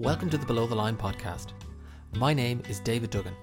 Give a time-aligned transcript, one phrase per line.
[0.00, 1.54] Welcome to the Below the Line podcast.
[2.14, 3.34] My name is David Duggan,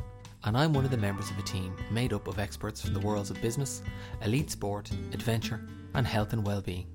[0.46, 3.00] and I'm one of the members of a team made up of experts from the
[3.02, 3.82] worlds of business,
[4.22, 6.88] elite sport, adventure, and health and well-being.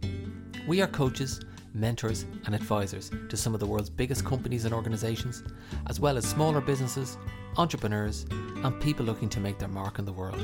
[0.67, 1.43] We are coaches,
[1.75, 5.43] mentors, and advisors to some of the world's biggest companies and organizations,
[5.89, 7.19] as well as smaller businesses,
[7.59, 10.41] entrepreneurs, and people looking to make their mark in the world.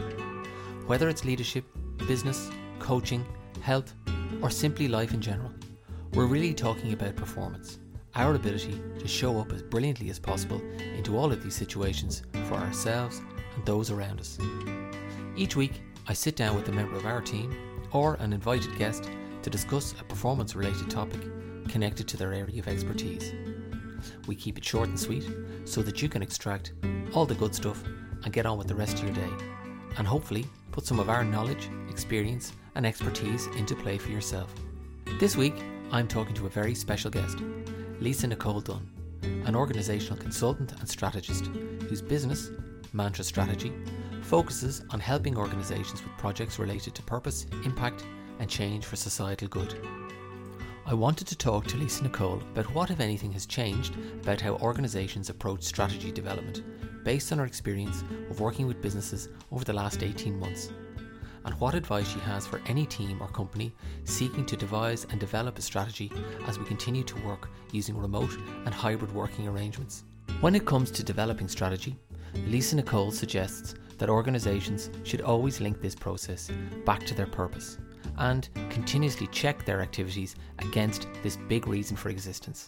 [0.86, 1.64] Whether it's leadership,
[2.06, 3.24] business, coaching,
[3.62, 3.94] health,
[4.42, 5.52] or simply life in general,
[6.12, 7.78] we're really talking about performance
[8.16, 10.60] our ability to show up as brilliantly as possible
[10.96, 13.20] into all of these situations for ourselves
[13.54, 14.38] and those around us.
[15.36, 17.54] Each week, I sit down with a member of our team
[17.92, 19.10] or an invited guest
[19.42, 21.20] to discuss a performance related topic
[21.68, 23.32] connected to their area of expertise.
[24.26, 25.28] We keep it short and sweet
[25.64, 26.72] so that you can extract
[27.12, 27.82] all the good stuff
[28.24, 29.30] and get on with the rest of your day,
[29.98, 34.54] and hopefully put some of our knowledge, experience, and expertise into play for yourself.
[35.20, 35.54] This week,
[35.92, 37.38] I'm talking to a very special guest.
[38.00, 38.90] Lisa Nicole Dunne,
[39.22, 41.46] an organisational consultant and strategist
[41.88, 42.50] whose business,
[42.92, 43.72] Mantra Strategy,
[44.22, 48.04] focuses on helping organisations with projects related to purpose, impact,
[48.38, 49.80] and change for societal good.
[50.84, 54.56] I wanted to talk to Lisa Nicole about what, if anything, has changed about how
[54.56, 56.62] organisations approach strategy development
[57.02, 60.70] based on her experience of working with businesses over the last 18 months
[61.46, 63.72] and what advice she has for any team or company
[64.04, 66.12] seeking to devise and develop a strategy
[66.46, 70.04] as we continue to work using remote and hybrid working arrangements.
[70.40, 71.96] When it comes to developing strategy,
[72.46, 76.50] Lisa Nicole suggests that organisations should always link this process
[76.84, 77.78] back to their purpose
[78.18, 82.66] and continuously check their activities against this big reason for existence.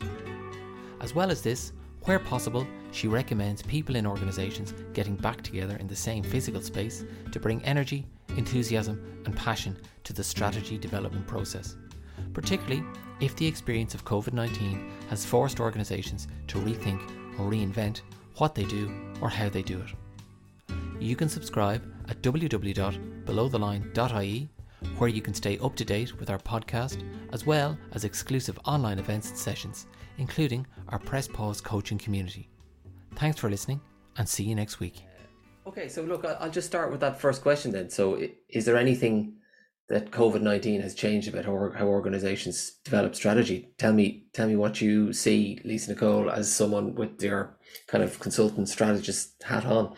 [1.00, 1.72] As well as this,
[2.08, 7.04] where possible, she recommends people in organisations getting back together in the same physical space
[7.30, 8.06] to bring energy,
[8.38, 11.76] enthusiasm, and passion to the strategy development process,
[12.32, 12.82] particularly
[13.20, 17.02] if the experience of COVID 19 has forced organisations to rethink
[17.38, 18.00] or reinvent
[18.38, 19.90] what they do or how they do it.
[20.98, 24.48] You can subscribe at www.belowtheline.ie,
[24.98, 27.02] where you can stay up to date with our podcast,
[27.32, 29.86] as well as exclusive online events and sessions,
[30.18, 32.48] including our Press Pause coaching community.
[33.14, 33.80] Thanks for listening,
[34.16, 35.04] and see you next week.
[35.66, 37.90] Okay, so look, I'll just start with that first question then.
[37.90, 38.18] So,
[38.48, 39.34] is there anything
[39.88, 43.72] that COVID nineteen has changed about how, how organisations develop strategy?
[43.78, 48.18] Tell me, tell me what you see, Lisa Nicole, as someone with your kind of
[48.18, 49.94] consultant strategist hat on.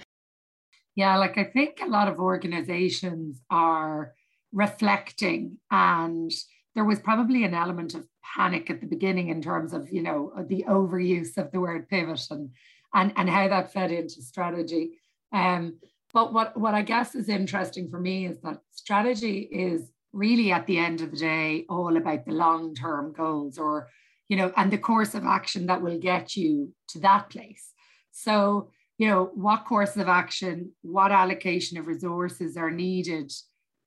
[0.97, 4.12] Yeah, like I think a lot of organisations are
[4.53, 6.33] reflecting, and
[6.75, 8.06] there was probably an element of
[8.37, 12.27] panic at the beginning in terms of you know the overuse of the word pivot
[12.31, 12.50] and
[12.94, 14.93] and and how that fed into strategy.
[15.33, 15.75] Um,
[16.12, 20.67] but what, what I guess is interesting for me is that strategy is really at
[20.67, 23.88] the end of the day all about the long term goals or,
[24.28, 27.72] you know, and the course of action that will get you to that place.
[28.11, 33.32] So, you know, what course of action, what allocation of resources are needed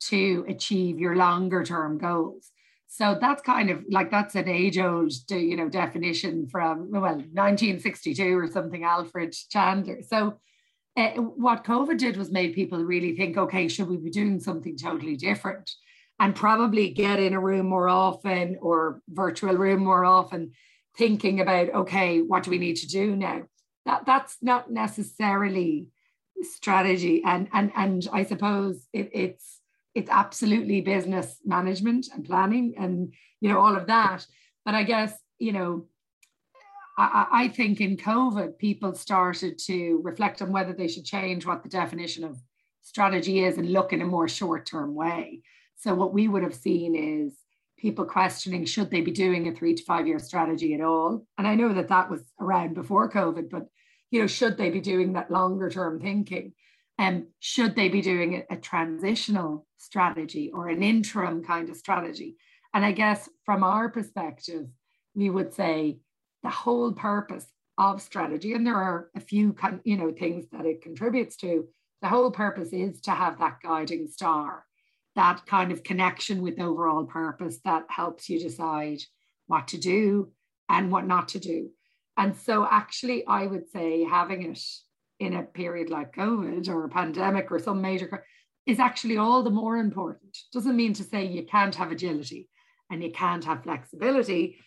[0.10, 2.52] to achieve your longer term goals.
[2.88, 8.38] So that's kind of like that's an age old, you know, definition from well 1962
[8.38, 10.02] or something, Alfred Chandler.
[10.08, 10.38] So
[10.96, 14.78] uh, what COVID did was made people really think, okay, should we be doing something
[14.78, 15.72] totally different?
[16.20, 20.52] And probably get in a room more often or virtual room more often,
[20.96, 23.42] thinking about, okay, what do we need to do now?
[23.88, 25.88] That that's not necessarily
[26.44, 27.24] strategy.
[27.26, 29.60] And and and I suppose it, it's
[29.96, 34.26] it's absolutely business management and planning and you know all of that.
[34.66, 35.86] But I guess, you know,
[36.98, 41.64] I, I think in COVID, people started to reflect on whether they should change what
[41.64, 42.38] the definition of
[42.82, 45.42] strategy is and look in a more short term way.
[45.76, 47.34] So, what we would have seen is
[47.78, 51.26] people questioning should they be doing a three to five year strategy at all?
[51.38, 53.68] And I know that that was around before COVID, but
[54.12, 56.54] you know, should they be doing that longer term thinking?
[57.00, 62.38] Um, should they be doing a, a transitional strategy or an interim kind of strategy?
[62.74, 64.68] And I guess from our perspective,
[65.16, 66.00] we would say
[66.44, 67.46] the whole purpose
[67.78, 71.68] of strategy, and there are a few you know things that it contributes to.
[72.02, 74.66] The whole purpose is to have that guiding star,
[75.16, 79.00] that kind of connection with overall purpose that helps you decide
[79.48, 80.32] what to do
[80.70, 81.70] and what not to do.
[82.18, 84.60] And so, actually, I would say having it
[85.24, 88.26] in a period like COVID or a pandemic or some major
[88.66, 90.38] is actually all the more important.
[90.52, 92.50] Doesn't mean to say you can't have agility
[92.90, 94.58] and you can't have flexibility,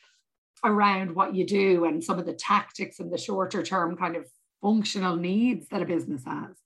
[0.64, 4.26] around what you do and some of the tactics and the shorter term kind of
[4.62, 6.56] functional needs that a business has.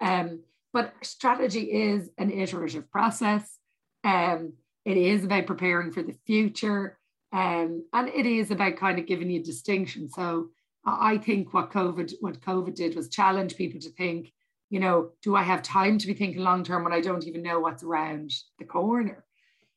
[0.00, 0.40] Um,
[0.72, 3.58] but strategy is an iterative process.
[4.04, 4.54] Um,
[4.84, 6.98] it is about preparing for the future.
[7.32, 10.08] Um, and it is about kind of giving you distinction.
[10.08, 10.48] So
[10.84, 14.32] I think what COVID what COVID did was challenge people to think,
[14.70, 17.42] you know, do I have time to be thinking long term when I don't even
[17.42, 19.24] know what's around the corner?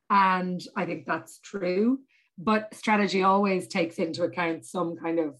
[0.09, 1.99] And I think that's true.
[2.37, 5.37] But strategy always takes into account some kind of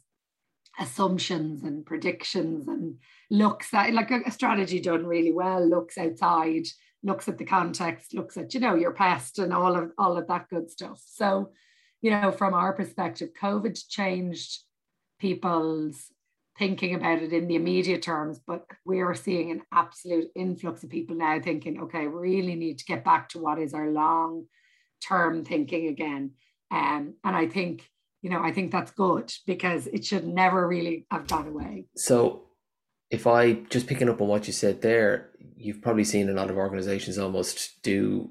[0.79, 2.95] assumptions and predictions and
[3.29, 6.65] looks at like a, strategy done really well looks outside
[7.03, 10.27] looks at the context looks at you know your past and all of all of
[10.27, 11.51] that good stuff so
[12.01, 14.59] you know from our perspective covid changed
[15.21, 16.11] people's
[16.57, 20.89] thinking about it in the immediate terms but we are seeing an absolute influx of
[20.89, 24.45] people now thinking okay we really need to get back to what is our long
[25.07, 26.31] term thinking again
[26.71, 27.89] um, and i think
[28.21, 31.85] you know, I think that's good because it should never really have gone away.
[31.95, 32.43] So,
[33.09, 36.49] if I just picking up on what you said there, you've probably seen a lot
[36.49, 38.29] of organizations almost do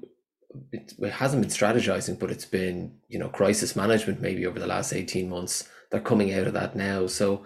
[0.71, 4.67] it, it hasn't been strategizing, but it's been, you know, crisis management maybe over the
[4.67, 5.69] last 18 months.
[5.91, 7.07] They're coming out of that now.
[7.07, 7.45] So,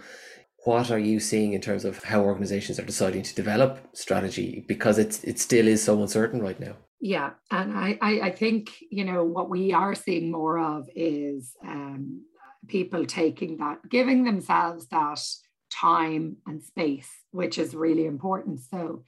[0.63, 4.97] what are you seeing in terms of how organizations are deciding to develop strategy because
[4.97, 9.06] it's it still is so uncertain right now yeah and i i, I think you
[9.06, 12.24] know what we are seeing more of is um,
[12.68, 15.21] people taking that, giving themselves that
[15.71, 18.62] time and space, which is really important.
[18.62, 19.03] So,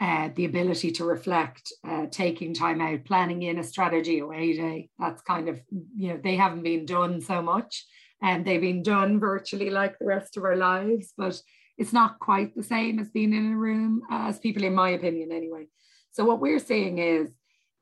[0.00, 4.90] uh, the ability to reflect, uh, taking time out, planning in a strategy away day,
[4.98, 5.60] that's kind of,
[5.96, 7.86] you know, they haven't been done so much
[8.22, 11.40] and they've been done virtually like the rest of our lives, but
[11.76, 15.32] it's not quite the same as being in a room as people, in my opinion,
[15.32, 15.66] anyway.
[16.12, 17.30] So, what we're seeing is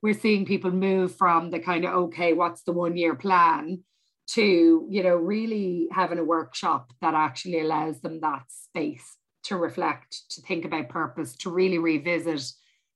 [0.03, 3.83] we're seeing people move from the kind of, okay, what's the one year plan
[4.29, 10.23] to you know really having a workshop that actually allows them that space to reflect
[10.31, 12.43] to think about purpose to really revisit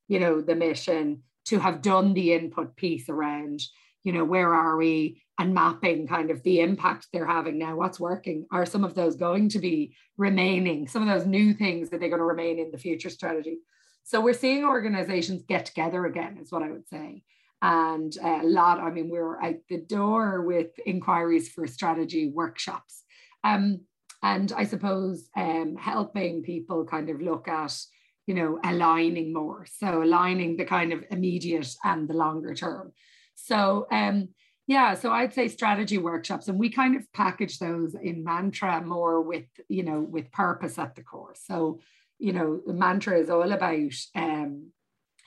[0.09, 3.61] you know the mission to have done the input piece around
[4.05, 8.01] you know where are we and mapping kind of the impact they're having now what's
[8.01, 12.01] working are some of those going to be remaining some of those new things that
[12.01, 13.59] they're going to remain in the future strategy
[14.05, 17.23] so we're seeing organizations get together again is what i would say
[17.63, 23.03] and a lot, I mean, we're out the door with inquiries for strategy workshops.
[23.45, 23.81] Um,
[24.23, 27.77] and I suppose um, helping people kind of look at,
[28.27, 29.67] you know, aligning more.
[29.67, 32.93] So aligning the kind of immediate and the longer term.
[33.35, 34.29] So um,
[34.67, 39.21] yeah, so I'd say strategy workshops, and we kind of package those in mantra more
[39.23, 41.35] with, you know, with purpose at the core.
[41.35, 41.81] So,
[42.19, 44.71] you know, the mantra is all about um,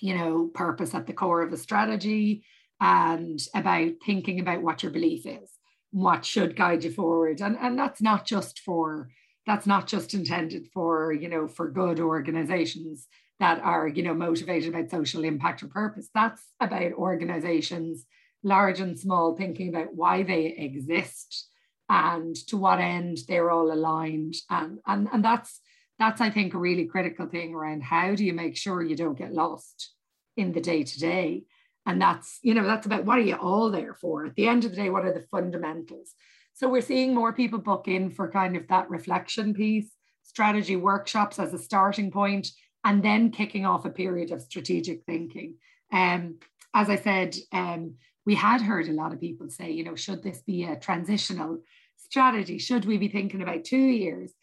[0.02, 2.44] you know, purpose at the core of a strategy
[2.80, 5.52] and about thinking about what your belief is,
[5.92, 7.42] what should guide you forward.
[7.42, 9.10] And, and that's not just for,
[9.46, 13.08] that's not just intended for, you know, for good organizations
[13.40, 16.10] that are, you know, motivated about social impact or purpose.
[16.14, 18.06] That's about organizations,
[18.44, 21.48] large and small, thinking about why they exist
[21.90, 24.36] and to what end they're all aligned.
[24.50, 25.60] And, and, and that's
[25.98, 29.18] that's i think a really critical thing around how do you make sure you don't
[29.18, 29.94] get lost
[30.38, 31.44] in the day to day
[31.86, 34.26] and that's you know that's about what are you all there for?
[34.26, 36.14] At the end of the day what are the fundamentals?
[36.54, 39.92] So we're seeing more people book in for kind of that reflection piece
[40.22, 42.52] strategy workshops as a starting point
[42.86, 45.56] and then kicking off a period of strategic thinking.
[45.92, 46.36] Um,
[46.76, 47.96] as i said um,
[48.26, 51.60] we had heard a lot of people say you know should this be a transitional
[51.96, 54.34] strategy should we be thinking about two years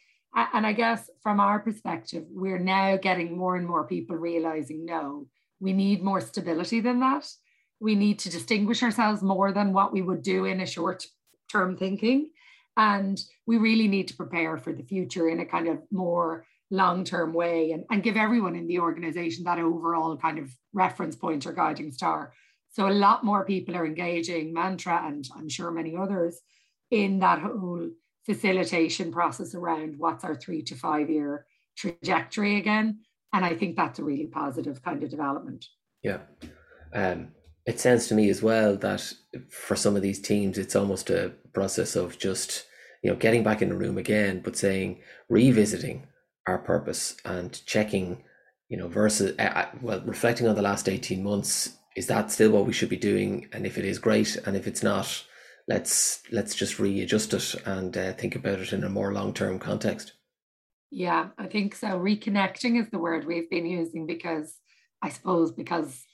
[0.52, 5.26] and I guess from our perspective, we're now getting more and more people realizing no,
[5.60, 7.26] we need more stability than that.
[7.80, 11.06] We need to distinguish ourselves more than what we would do in a short
[11.50, 12.30] term thinking.
[12.76, 17.04] And we really need to prepare for the future in a kind of more long
[17.04, 21.46] term way and, and give everyone in the organization that overall kind of reference point
[21.46, 22.34] or guiding star.
[22.76, 26.42] So a lot more people are engaging Mantra and I'm sure many others
[26.90, 27.88] in that whole
[28.26, 32.98] facilitation process around what's our three to five year trajectory again.
[33.32, 35.64] And I think that's a really positive kind of development.
[36.02, 36.18] Yeah.
[36.92, 37.28] Um,
[37.64, 39.10] it sounds to me as well that
[39.48, 42.66] for some of these teams, it's almost a process of just,
[43.02, 46.08] you know, getting back in the room again, but saying, revisiting
[46.46, 48.22] our purpose and checking,
[48.68, 52.66] you know, versus, uh, well, reflecting on the last 18 months, is that still what
[52.66, 53.48] we should be doing?
[53.52, 55.24] And if it is great, and if it's not,
[55.66, 59.58] let's let's just readjust it and uh, think about it in a more long term
[59.58, 60.12] context.
[60.90, 61.88] Yeah, I think so.
[61.98, 64.54] Reconnecting is the word we've been using because
[65.02, 66.04] I suppose because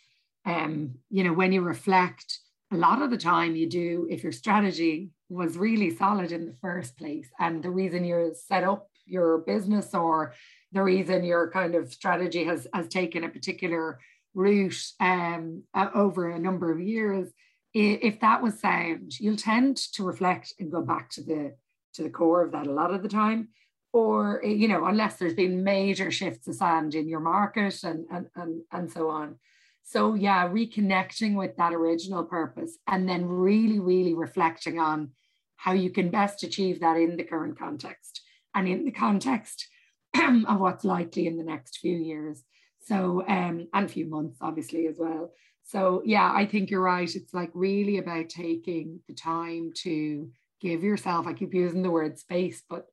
[0.47, 2.39] um, you know when you reflect,
[2.73, 6.57] a lot of the time you do if your strategy was really solid in the
[6.61, 10.33] first place, and the reason you're set up your business or
[10.71, 13.99] the reason your kind of strategy has has taken a particular
[14.35, 17.33] route um, over a number of years
[17.75, 21.55] if that was sound, you'll tend to reflect and go back to the
[21.95, 23.49] to the core of that a lot of the time.
[23.95, 28.27] Or, you know, unless there's been major shifts of sand in your market and and
[28.37, 29.37] and, and so on.
[29.85, 35.11] So yeah, reconnecting with that original purpose and then really, really reflecting on
[35.57, 38.23] how you can best achieve that in the current context
[38.55, 39.69] and in the context
[40.15, 42.45] of what's likely in the next few years.
[42.83, 45.33] So, um, and a few months, obviously, as well.
[45.65, 47.15] So, yeah, I think you're right.
[47.15, 50.29] It's like really about taking the time to
[50.61, 52.87] give yourself, I keep using the word space, but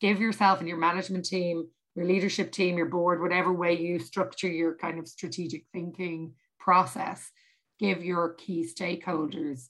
[0.00, 4.48] give yourself and your management team, your leadership team, your board, whatever way you structure
[4.48, 7.30] your kind of strategic thinking process,
[7.78, 9.66] give your key stakeholders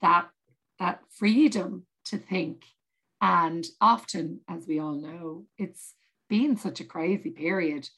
[0.00, 0.28] that,
[0.78, 2.64] that freedom to think.
[3.20, 5.94] And often, as we all know, it's
[6.28, 7.88] been such a crazy period.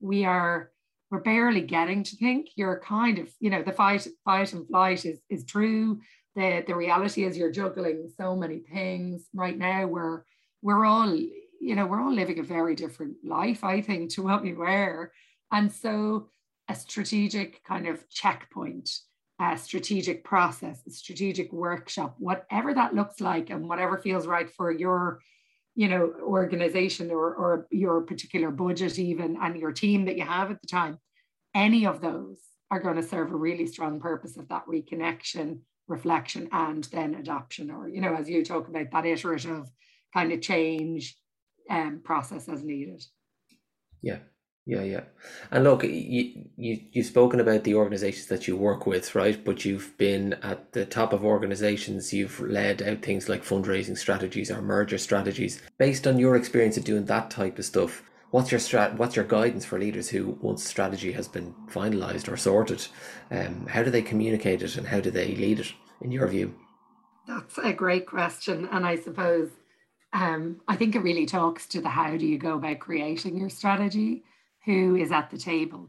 [0.00, 0.70] We are
[1.10, 2.48] we're barely getting to think.
[2.56, 6.00] You're kind of, you know, the fight, fight and flight is is true.
[6.36, 9.86] The the reality is you're juggling so many things right now.
[9.86, 10.24] We're
[10.62, 14.42] we're all, you know, we're all living a very different life, I think, to what
[14.42, 15.12] we were.
[15.50, 16.28] And so
[16.68, 18.90] a strategic kind of checkpoint,
[19.40, 24.70] a strategic process, a strategic workshop, whatever that looks like and whatever feels right for
[24.70, 25.20] your
[25.78, 30.50] you know organization or, or your particular budget even and your team that you have
[30.50, 30.98] at the time
[31.54, 32.40] any of those
[32.72, 37.70] are going to serve a really strong purpose of that reconnection reflection and then adoption
[37.70, 39.66] or you know as you talk about that iterative
[40.12, 41.16] kind of change
[41.70, 43.04] um, process as needed.
[44.02, 44.18] Yeah
[44.68, 45.00] yeah, yeah.
[45.50, 49.42] And look, you, you, you've spoken about the organizations that you work with, right?
[49.42, 54.50] But you've been at the top of organizations, you've led out things like fundraising strategies
[54.50, 55.62] or merger strategies.
[55.78, 59.24] Based on your experience of doing that type of stuff, what's your strat what's your
[59.24, 62.86] guidance for leaders who once strategy has been finalized or sorted
[63.30, 65.72] um, how do they communicate it and how do they lead it
[66.02, 66.54] in your view
[67.26, 69.48] that's a great question and i suppose
[70.12, 73.48] um, i think it really talks to the how do you go about creating your
[73.48, 74.24] strategy
[74.64, 75.88] who is at the table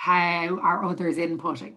[0.00, 1.74] how are others inputting?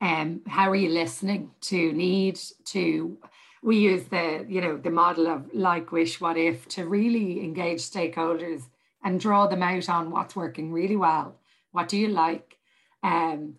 [0.00, 3.18] Um, how are you listening to need to
[3.64, 7.80] we use the you know the model of like wish what if to really engage
[7.80, 8.62] stakeholders
[9.02, 11.40] and draw them out on what's working really well.
[11.72, 12.58] What do you like?
[13.02, 13.56] Um,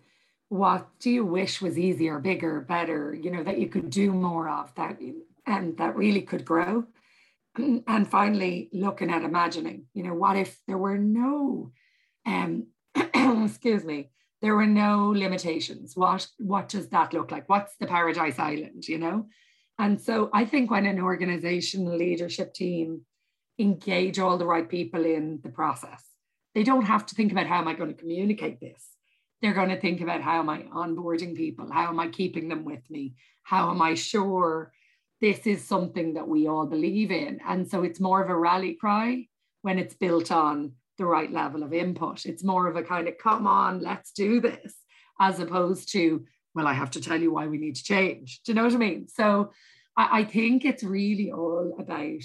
[0.48, 4.48] what do you wish was easier bigger better you know that you could do more
[4.48, 4.98] of that
[5.46, 6.84] and that really could grow?
[7.86, 11.72] And finally looking at imagining you know what if there were no
[12.26, 12.66] um,
[13.44, 14.10] excuse me,
[14.42, 15.96] there were no limitations.
[15.96, 17.48] What what does that look like?
[17.48, 18.86] What's the paradise island?
[18.86, 19.26] You know,
[19.78, 23.02] and so I think when an organization leadership team
[23.58, 26.04] engage all the right people in the process,
[26.54, 28.82] they don't have to think about how am I going to communicate this.
[29.40, 31.70] They're going to think about how am I onboarding people?
[31.70, 33.14] How am I keeping them with me?
[33.42, 34.72] How am I sure
[35.20, 37.40] this is something that we all believe in?
[37.46, 39.26] And so it's more of a rally cry
[39.62, 42.26] when it's built on the right level of input.
[42.26, 44.74] It's more of a kind of, come on, let's do this,
[45.20, 46.24] as opposed to,
[46.54, 48.40] well, I have to tell you why we need to change.
[48.44, 49.08] Do you know what I mean?
[49.08, 49.50] So
[49.96, 52.22] I, I think it's really all about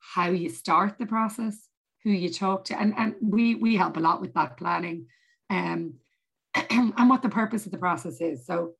[0.00, 1.68] how you start the process,
[2.04, 5.06] who you talk to, and, and we we help a lot with that planning
[5.50, 5.94] um,
[6.54, 8.46] and what the purpose of the process is.
[8.46, 8.72] So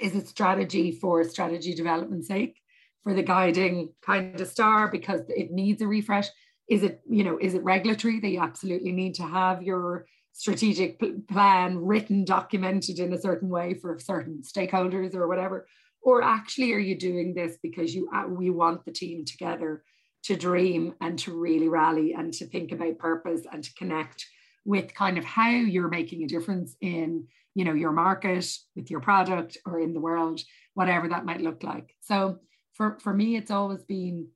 [0.00, 2.58] is it strategy for strategy development sake,
[3.02, 6.28] for the guiding kind of star because it needs a refresh?
[6.68, 8.20] Is it you know is it regulatory?
[8.20, 13.74] That you absolutely need to have your strategic plan written documented in a certain way
[13.74, 15.66] for certain stakeholders or whatever.
[16.02, 19.84] Or actually are you doing this because you uh, we want the team together
[20.24, 24.24] to dream and to really rally and to think about purpose and to connect
[24.64, 29.00] with kind of how you're making a difference in you know your market with your
[29.00, 30.40] product or in the world
[30.74, 31.94] whatever that might look like.
[32.00, 32.38] So
[32.72, 34.28] for for me it's always been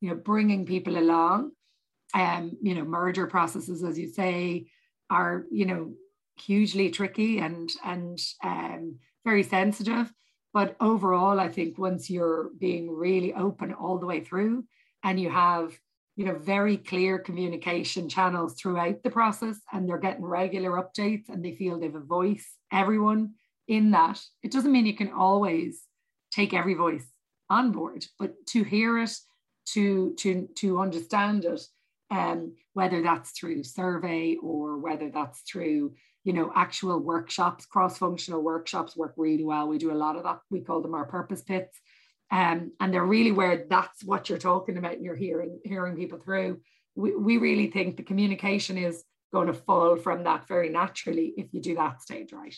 [0.00, 1.52] you know bringing people along
[2.12, 4.66] um, you know, merger processes, as you say,
[5.10, 5.92] are, you know,
[6.36, 10.12] hugely tricky and and um, very sensitive.
[10.52, 14.64] But overall, I think once you're being really open all the way through
[15.02, 15.76] and you have,
[16.14, 21.44] you know, very clear communication channels throughout the process and they're getting regular updates and
[21.44, 23.32] they feel they have a voice, everyone
[23.66, 25.82] in that, it doesn't mean you can always
[26.30, 27.06] take every voice
[27.50, 29.16] on board, but to hear it,
[29.66, 31.62] to to to understand it
[32.14, 38.96] um, whether that's through survey or whether that's through you know actual workshops cross-functional workshops
[38.96, 39.68] work really well.
[39.68, 40.40] We do a lot of that.
[40.50, 41.78] We call them our purpose pits.
[42.30, 46.18] Um, and they're really where that's what you're talking about and you're hearing hearing people
[46.18, 46.60] through.
[46.94, 51.52] We, we really think the communication is going to fall from that very naturally if
[51.52, 52.54] you do that stage right.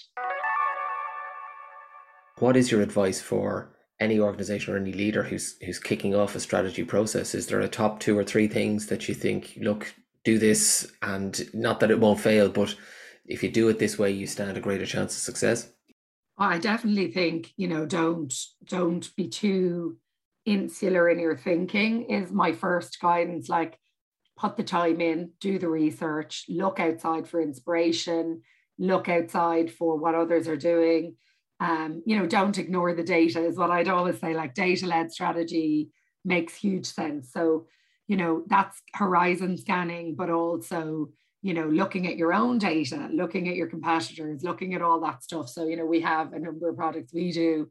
[2.39, 6.41] What is your advice for any organization or any leader who's who's kicking off a
[6.41, 7.35] strategy process?
[7.35, 11.49] Is there a top two or three things that you think, look, do this and
[11.55, 12.75] not that it won't fail, but
[13.27, 15.71] if you do it this way, you stand a greater chance of success?
[16.39, 18.33] I definitely think, you know, don't
[18.65, 19.97] don't be too
[20.45, 23.49] insular in your thinking is my first guidance.
[23.49, 23.79] Like
[24.37, 28.43] put the time in, do the research, look outside for inspiration,
[28.79, 31.17] look outside for what others are doing.
[31.59, 34.35] Um, you know, don't ignore the data, is what I'd always say.
[34.35, 35.91] Like data led strategy
[36.25, 37.33] makes huge sense.
[37.33, 37.67] So,
[38.09, 41.11] you know, that's horizon scanning, but also,
[41.43, 45.23] you know, looking at your own data, looking at your competitors, looking at all that
[45.23, 45.49] stuff.
[45.49, 47.71] So, you know, we have a number of products we do,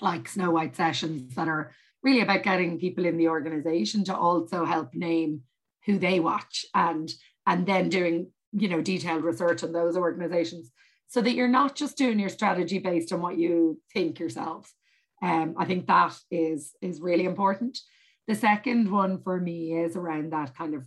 [0.00, 4.64] like Snow White sessions, that are really about getting people in the organization to also
[4.64, 5.42] help name
[5.86, 7.10] who they watch and
[7.46, 10.70] and then doing you know detailed research on those organizations
[11.14, 14.74] so that you're not just doing your strategy based on what you think yourselves
[15.22, 17.78] um, i think that is is really important.
[18.26, 20.86] The second one for me is around that kind of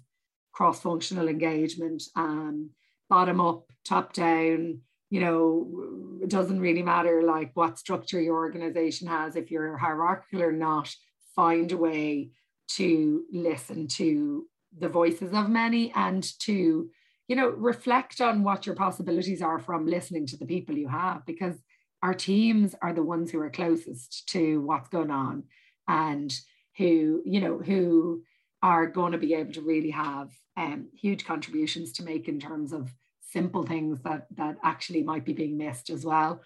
[0.52, 2.72] cross-functional engagement um,
[3.10, 5.40] bottom up top down you know
[6.22, 9.36] it doesn't really matter like what structure your organization has.
[9.36, 10.94] If you're hierarchical or not
[11.36, 12.32] find a way
[12.80, 14.46] to listen to
[14.78, 16.90] the voices of many and to
[17.28, 21.26] you know reflect on what your possibilities are from listening to the people you have
[21.26, 21.56] because
[22.04, 25.44] our teams are the ones who are closest to what's going on
[25.88, 26.34] and
[26.78, 28.24] who you know who
[28.64, 32.74] are going to be able to really have um, huge contributions to make in terms
[32.74, 32.92] of
[33.22, 36.42] simple things that that actually might be being missed as well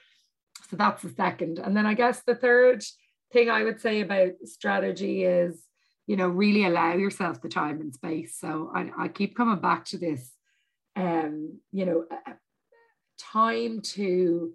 [0.70, 2.84] so that's the second and then i guess the third
[3.32, 5.64] thing i would say about strategy is
[6.12, 8.38] you know, really allow yourself the time and space.
[8.38, 10.32] So I, I keep coming back to this,
[10.96, 12.06] um, you know,
[13.20, 14.54] time to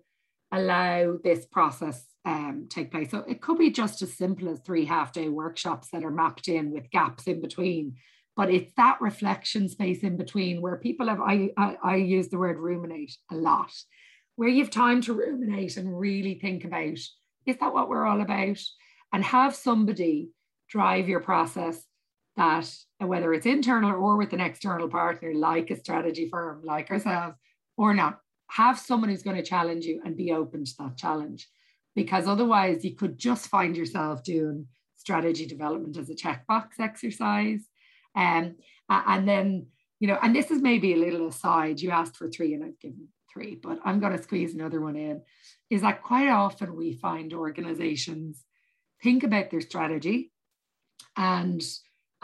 [0.52, 3.10] allow this process um, take place.
[3.10, 6.48] So it could be just as simple as three half day workshops that are mapped
[6.48, 7.96] in with gaps in between.
[8.36, 12.38] But it's that reflection space in between where people have, I, I, I use the
[12.38, 13.72] word ruminate a lot,
[14.34, 16.98] where you have time to ruminate and really think about
[17.46, 18.58] is that what we're all about?
[19.12, 20.30] And have somebody
[20.68, 21.80] drive your process
[22.36, 27.36] that whether it's internal or with an external partner like a strategy firm like ourselves
[27.76, 31.48] or not have someone who's going to challenge you and be open to that challenge.
[31.94, 37.64] Because otherwise you could just find yourself doing strategy development as a checkbox exercise.
[38.14, 38.56] Um,
[38.88, 39.66] and then
[39.98, 41.80] you know and this is maybe a little aside.
[41.80, 44.96] You asked for three and i've given three but i'm going to squeeze another one
[44.96, 45.20] in
[45.68, 48.44] is that quite often we find organizations
[49.02, 50.32] think about their strategy
[51.16, 51.62] and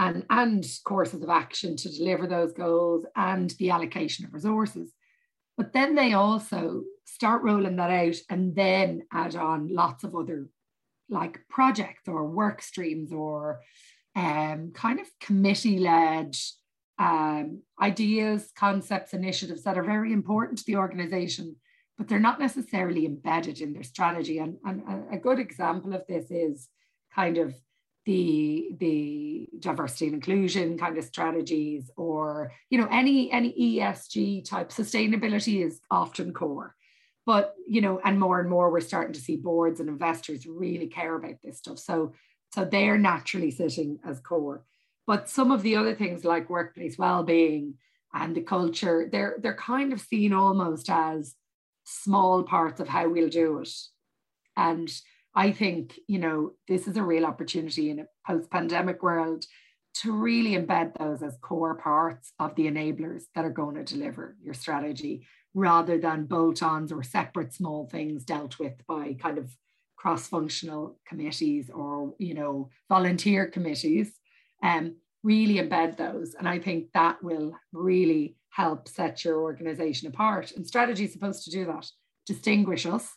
[0.03, 4.93] and, and courses of action to deliver those goals and the allocation of resources.
[5.57, 10.49] But then they also start rolling that out and then add on lots of other
[11.09, 13.61] like projects or work streams or
[14.17, 16.35] um, kind of committee led
[16.99, 21.57] um, ideas, concepts, initiatives that are very important to the organization,
[21.97, 24.39] but they're not necessarily embedded in their strategy.
[24.39, 26.69] And, and a good example of this is
[27.15, 27.55] kind of
[28.05, 34.71] the the diversity and inclusion kind of strategies or you know any any ESG type
[34.71, 36.75] sustainability is often core.
[37.25, 40.89] But you know and more and more we're starting to see boards and investors really
[40.89, 41.79] care about this stuff.
[41.79, 42.13] So
[42.53, 44.65] so they're naturally sitting as core.
[45.07, 47.75] But some of the other things like workplace well-being
[48.13, 51.35] and the culture they're they're kind of seen almost as
[51.85, 53.71] small parts of how we'll do it.
[54.57, 54.93] And
[55.35, 59.45] I think, you know, this is a real opportunity in a post pandemic world
[59.95, 64.37] to really embed those as core parts of the enablers that are going to deliver
[64.43, 69.55] your strategy rather than bolt ons or separate small things dealt with by kind of
[69.97, 74.13] cross functional committees or, you know, volunteer committees.
[74.63, 76.35] Um, really embed those.
[76.35, 80.53] And I think that will really help set your organization apart.
[80.53, 81.89] And strategy is supposed to do that,
[82.27, 83.09] distinguish us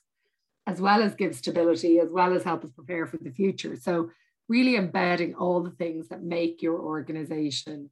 [0.68, 3.76] as well as give stability, as well as help us prepare for the future.
[3.76, 4.10] So,
[4.48, 7.90] really embedding all the things that make your organization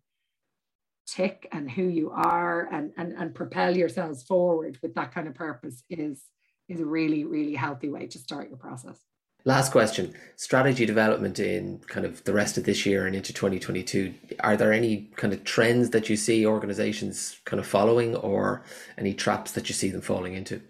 [1.08, 5.34] tick and who you are and, and, and propel yourselves forward with that kind of
[5.34, 6.24] purpose is,
[6.70, 9.00] is a really, really healthy way to start your process.
[9.46, 14.14] Last question strategy development in kind of the rest of this year and into 2022.
[14.40, 18.64] Are there any kind of trends that you see organizations kind of following or
[18.98, 20.62] any traps that you see them falling into?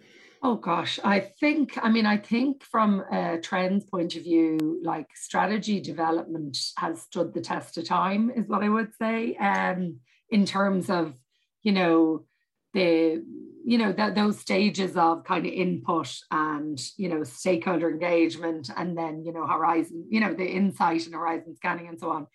[0.46, 5.08] Oh gosh, I think, I mean, I think from a trends point of view, like
[5.16, 9.38] strategy development has stood the test of time, is what I would say.
[9.38, 11.14] Um, in terms of,
[11.62, 12.26] you know,
[12.74, 13.24] the
[13.66, 19.24] you know those stages of kind of input and you know stakeholder engagement and then
[19.24, 22.26] you know horizon you know the insight and horizon scanning and so on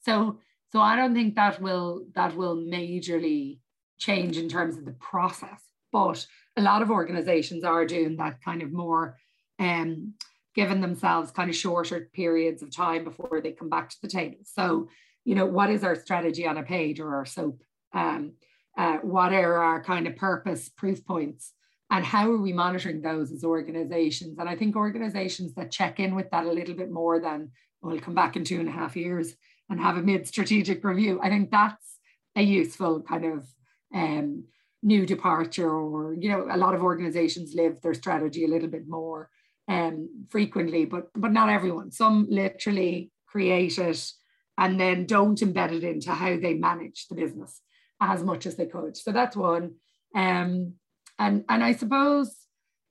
[0.00, 0.38] so
[0.70, 3.58] so i don't think that will that will majorly
[3.98, 8.62] change in terms of the process but a lot of organizations are doing that kind
[8.62, 9.16] of more
[9.58, 10.14] um
[10.54, 14.38] giving themselves kind of shorter periods of time before they come back to the table.
[14.42, 14.88] So
[15.24, 17.62] you know what is our strategy on a page or our soap?
[17.92, 18.32] Um
[18.76, 21.52] uh, what are our kind of purpose proof points?
[21.90, 24.38] And how are we monitoring those as organizations?
[24.38, 27.50] And i think organizations that check in with that a little bit more than
[27.82, 29.34] we'll come back in two and a half years
[29.70, 31.98] and have a mid strategic review i think that's
[32.36, 33.46] a useful kind of
[33.94, 34.44] um,
[34.82, 38.88] new departure or you know a lot of organizations live their strategy a little bit
[38.88, 39.28] more
[39.68, 44.12] um, frequently but but not everyone some literally create it
[44.58, 47.62] and then don't embed it into how they manage the business
[48.00, 48.96] as much as they could.
[48.96, 49.74] So that's one.
[50.14, 50.74] Um,
[51.18, 52.34] and and I suppose,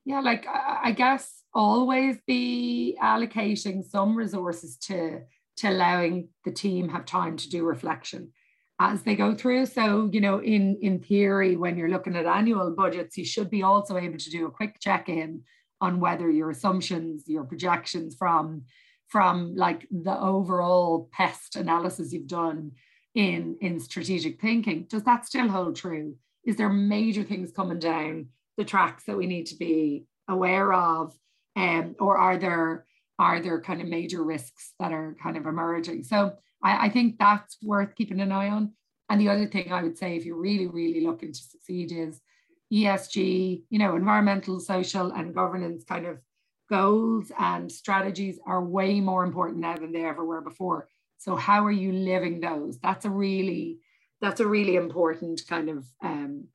[0.06, 5.22] yeah, like I, I guess always be allocating some resources to
[5.58, 8.32] to allowing the team have time to do reflection
[8.80, 9.66] as they go through.
[9.66, 13.64] So, you know, in in theory, when you're looking at annual budgets, you should be
[13.64, 15.44] also able to do a quick check-in
[15.82, 18.64] on whether your assumptions, your projections from
[19.08, 22.72] from like the overall pest analysis you've done
[23.16, 24.86] in in strategic thinking.
[24.90, 26.16] Does that still hold true?
[26.46, 31.14] Is there major things coming down the tracks that we need to be aware of?
[31.56, 32.86] Um, or are there
[33.18, 36.04] are there kind of major risks that are kind of emerging?
[36.04, 38.74] So I, I think that's worth keeping an eye on
[39.10, 42.22] and the other thing i would say if you're really really looking to succeed is
[42.72, 43.16] esg
[43.70, 46.20] you know environmental social and governance kind of
[46.70, 51.66] goals and strategies are way more important now than they ever were before so how
[51.66, 52.80] are you living those?
[52.80, 53.80] That's a really
[54.22, 56.46] that's a really important kind of um,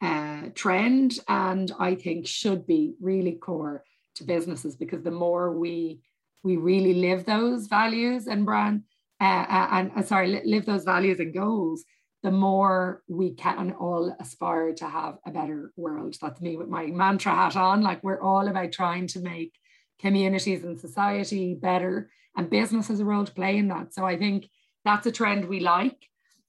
[0.00, 3.84] uh, trend, and I think should be really core
[4.16, 6.00] to businesses because the more we
[6.42, 8.82] we really live those values and brand
[9.22, 11.84] uh, uh and sorry live those values and goals,
[12.22, 16.16] the more we can all aspire to have a better world.
[16.20, 17.82] That's me with my mantra hat on.
[17.82, 19.52] Like we're all about trying to make
[20.00, 23.94] communities and society better and business has a role to play in that.
[23.94, 24.48] So I think
[24.84, 25.96] that's a trend we like.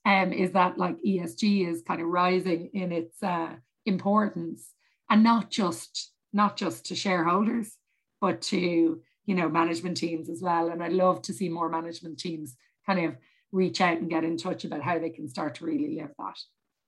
[0.05, 3.55] Um, is that like ESG is kind of rising in its uh,
[3.85, 4.73] importance,
[5.09, 7.77] and not just not just to shareholders,
[8.19, 10.69] but to you know management teams as well.
[10.69, 12.55] And I'd love to see more management teams
[12.85, 13.15] kind of
[13.51, 16.37] reach out and get in touch about how they can start to really live that.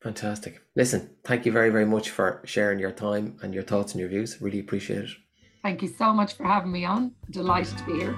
[0.01, 0.61] Fantastic.
[0.75, 4.09] Listen, thank you very, very much for sharing your time and your thoughts and your
[4.09, 4.41] views.
[4.41, 5.09] Really appreciate it.
[5.63, 7.11] Thank you so much for having me on.
[7.31, 8.15] Delighted to be here.